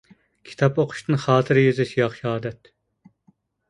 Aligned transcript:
كىتاب 0.51 0.79
ئوقۇشتىن 0.85 1.21
خاتىرە 1.27 1.67
يېزىش 1.69 1.95
ياخشى 2.01 2.29
ئادەت. 2.35 2.77